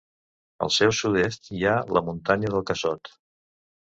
Al 0.67 0.71
seu 0.77 0.93
sud-est 0.99 1.51
hi 1.57 1.61
ha 1.71 1.75
la 1.97 2.03
muntanya 2.07 2.53
del 2.53 2.65
Casot. 2.71 3.13